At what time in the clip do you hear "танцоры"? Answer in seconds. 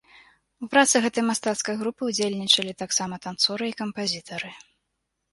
3.27-3.69